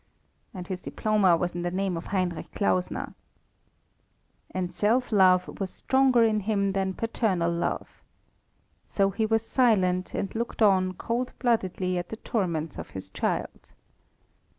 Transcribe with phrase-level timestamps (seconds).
[0.51, 3.13] And his diploma was in the name of Heinrich Klausner.
[4.49, 8.01] And self love was stronger in him than paternal love.
[8.83, 13.69] So he was silent, and looked on cold bloodedly at the torments of his child.